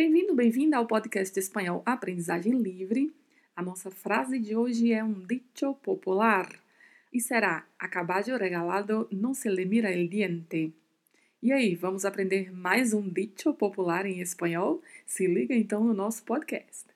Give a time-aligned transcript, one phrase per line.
[0.00, 3.14] Bem-vindo, bem-vinda ao podcast espanhol Aprendizagem Livre.
[3.54, 6.48] A nossa frase de hoje é um dicho popular
[7.12, 10.72] e será: A caballo regalado não se le mira el diente.
[11.42, 14.80] E aí, vamos aprender mais um dicho popular em espanhol?
[15.04, 16.86] Se liga então no nosso podcast.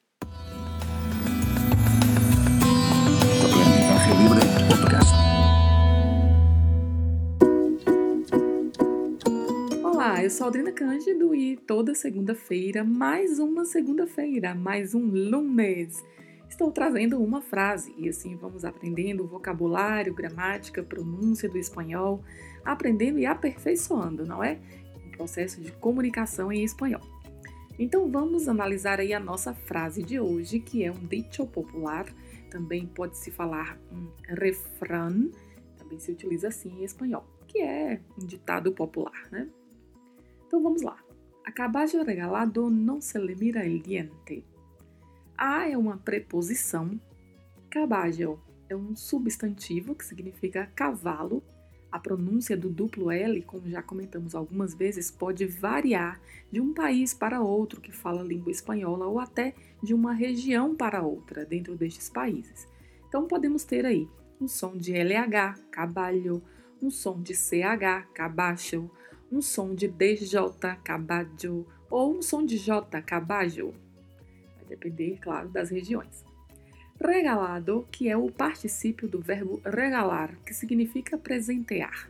[10.25, 16.03] Eu sou a Adriana Cândido e toda segunda-feira, mais uma segunda-feira, mais um lunes,
[16.49, 22.25] estou trazendo uma frase e assim vamos aprendendo vocabulário, gramática, pronúncia do espanhol,
[22.65, 24.59] aprendendo e aperfeiçoando, não é?
[25.07, 27.03] Um processo de comunicação em espanhol.
[27.79, 32.07] Então vamos analisar aí a nossa frase de hoje, que é um dicho popular,
[32.51, 35.31] também pode se falar um refrão,
[35.77, 39.51] também se utiliza assim em espanhol, que é um ditado popular, né?
[40.55, 40.97] Então vamos lá.
[41.45, 44.47] A caballo regalado não se le mira el diente.
[45.37, 47.01] A é uma preposição,
[47.69, 51.43] caballo é um substantivo que significa cavalo
[51.91, 56.21] a pronúncia do duplo L, como já comentamos algumas vezes, pode variar
[56.53, 61.03] de um país para outro que fala língua espanhola ou até de uma região para
[61.03, 62.69] outra dentro destes países.
[63.09, 64.09] Então podemos ter aí
[64.41, 66.41] um som de LH, cabalho,
[66.81, 68.89] um som de CH, cabacho,
[69.35, 70.39] um som de DJ,
[70.85, 73.75] caballo, ou um som de J, caballo.
[74.57, 76.25] Vai depender, claro, das regiões.
[77.01, 82.09] Regalado, que é o particípio do verbo regalar, que significa presentear.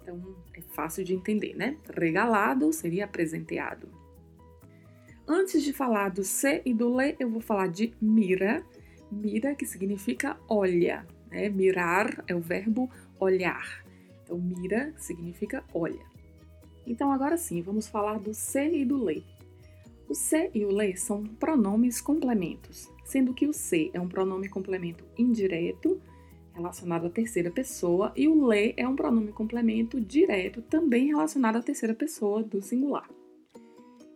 [0.00, 1.76] Então é fácil de entender, né?
[1.92, 3.88] Regalado seria presenteado.
[5.26, 8.64] Antes de falar do se e do le, eu vou falar de mira.
[9.10, 11.04] Mira, que significa olha.
[11.30, 11.48] Né?
[11.48, 13.84] Mirar é o verbo olhar.
[14.22, 16.07] Então, mira significa olha.
[16.90, 19.24] Então, agora sim, vamos falar do se e do le.
[20.08, 24.50] O se e o le são pronomes complementos sendo que o se é um pronome
[24.50, 25.98] complemento indireto,
[26.52, 31.62] relacionado à terceira pessoa, e o le é um pronome complemento direto, também relacionado à
[31.62, 33.08] terceira pessoa do singular.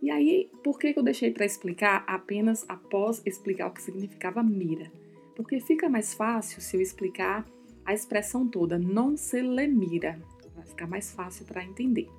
[0.03, 4.93] E aí, por que eu deixei para explicar apenas após explicar o que significava mira?
[5.35, 7.47] Porque fica mais fácil se eu explicar
[7.87, 10.21] a expressão toda, não se le mira.
[10.55, 12.11] Vai ficar mais fácil para entender.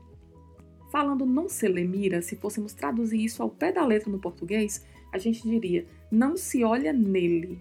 [0.94, 4.86] Falando não se le mira, se fôssemos traduzir isso ao pé da letra no português,
[5.12, 7.60] a gente diria não se olha nele,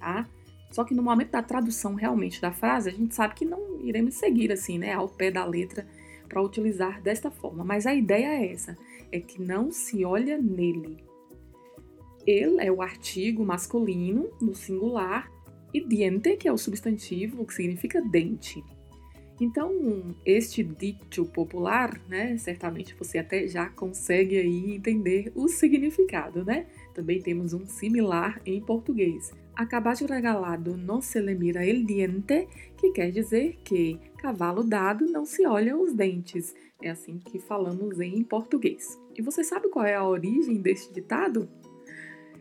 [0.00, 0.28] tá?
[0.72, 4.14] Só que no momento da tradução realmente da frase, a gente sabe que não iremos
[4.16, 5.86] seguir assim, né, ao pé da letra
[6.28, 8.76] para utilizar desta forma, mas a ideia é essa,
[9.12, 11.04] é que não se olha nele.
[12.26, 15.30] Ele é o artigo masculino no singular
[15.72, 18.64] e diente, que é o substantivo, que significa dente.
[19.40, 26.66] Então, este dito popular, né, certamente você até já consegue aí entender o significado, né?
[26.94, 29.32] Também temos um similar em português.
[29.56, 35.24] Acabaste regalado não se le mira el diente, que quer dizer que cavalo dado não
[35.24, 36.54] se olha os dentes.
[36.80, 38.98] É assim que falamos em português.
[39.16, 41.48] E você sabe qual é a origem deste ditado?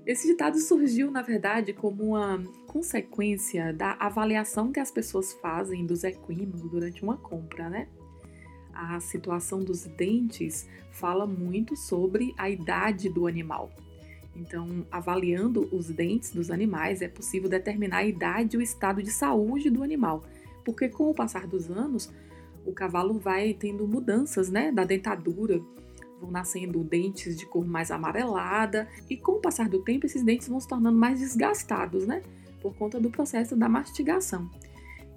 [0.05, 6.03] Esse ditado surgiu, na verdade, como uma consequência da avaliação que as pessoas fazem dos
[6.03, 7.87] equinos durante uma compra, né?
[8.73, 13.71] A situação dos dentes fala muito sobre a idade do animal.
[14.35, 19.11] Então, avaliando os dentes dos animais, é possível determinar a idade e o estado de
[19.11, 20.23] saúde do animal,
[20.65, 22.11] porque com o passar dos anos,
[22.65, 25.61] o cavalo vai tendo mudanças, né, da dentadura,
[26.23, 30.47] vão nascendo dentes de cor mais amarelada e com o passar do tempo esses dentes
[30.47, 32.21] vão se tornando mais desgastados, né?
[32.61, 34.49] Por conta do processo da mastigação.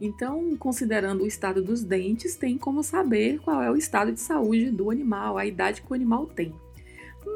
[0.01, 4.71] Então, considerando o estado dos dentes, tem como saber qual é o estado de saúde
[4.71, 6.53] do animal, a idade que o animal tem.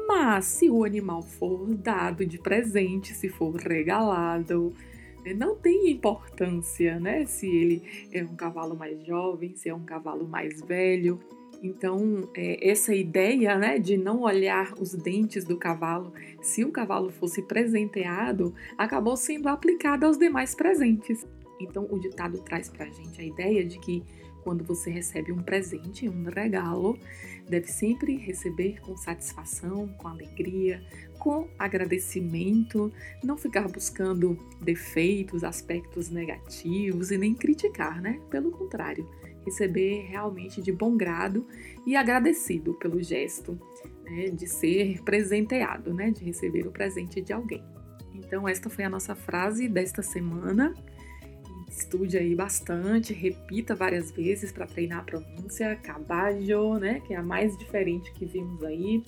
[0.07, 4.73] Mas se o animal for dado de presente, se for regalado,
[5.23, 7.25] né, não tem importância, né?
[7.25, 11.19] Se ele é um cavalo mais jovem, se é um cavalo mais velho.
[11.61, 17.11] Então, é, essa ideia né, de não olhar os dentes do cavalo, se o cavalo
[17.11, 21.25] fosse presenteado, acabou sendo aplicada aos demais presentes.
[21.59, 24.03] Então, o ditado traz para a gente a ideia de que
[24.43, 26.97] quando você recebe um presente, um regalo,
[27.47, 30.83] deve sempre receber com satisfação, com alegria,
[31.19, 32.91] com agradecimento,
[33.23, 38.19] não ficar buscando defeitos, aspectos negativos e nem criticar, né?
[38.31, 39.07] Pelo contrário,
[39.45, 41.45] receber realmente de bom grado
[41.85, 43.59] e agradecido pelo gesto
[44.03, 47.63] né, de ser presenteado, né, de receber o presente de alguém.
[48.13, 50.73] Então, esta foi a nossa frase desta semana.
[51.69, 57.23] Estude aí bastante, repita várias vezes para treinar a pronúncia, caballo, né, que é a
[57.23, 59.01] mais diferente que vimos aí.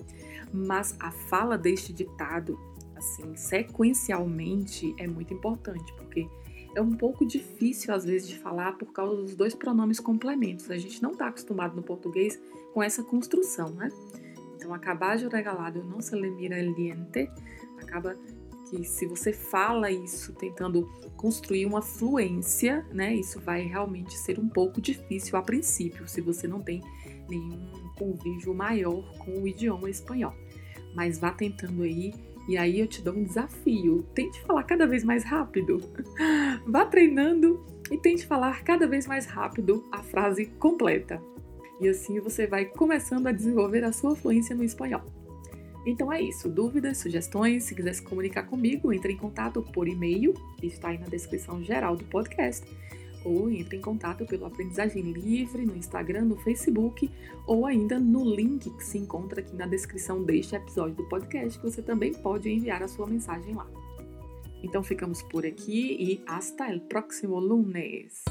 [0.54, 2.58] Mas a fala deste ditado,
[2.96, 6.28] assim, sequencialmente é muito importante, porque
[6.76, 10.70] é um pouco difícil às vezes de falar por causa dos dois pronomes complementos.
[10.72, 12.40] A gente não está acostumado no português
[12.74, 13.90] com essa construção, né?
[14.56, 16.16] Então, acaballo regalado não se
[16.74, 17.30] diente,
[17.82, 18.18] acaba
[18.70, 24.48] que se você fala isso tentando construir uma fluência, né, isso vai realmente ser um
[24.48, 26.82] pouco difícil a princípio, se você não tem
[27.30, 30.34] nenhum convívio maior com o idioma espanhol.
[30.96, 32.14] Mas vá tentando aí
[32.48, 34.06] e aí eu te dou um desafio.
[34.14, 35.82] Tente falar cada vez mais rápido.
[36.68, 41.22] Vá treinando e tente falar cada vez mais rápido a frase completa.
[41.80, 45.02] E assim você vai começando a desenvolver a sua fluência no espanhol.
[45.86, 46.50] Então é isso.
[46.50, 51.08] Dúvidas, sugestões, se quiser se comunicar comigo, entre em contato por e-mail, está aí na
[51.08, 52.66] descrição geral do podcast,
[53.26, 57.10] ou entre em contato pelo Aprendizagem Livre no Instagram, no Facebook,
[57.48, 61.66] ou ainda no link que se encontra aqui na descrição deste episódio do podcast, que
[61.66, 63.68] você também pode enviar a sua mensagem lá.
[64.62, 68.24] Então ficamos por aqui e hasta el próximo lunes!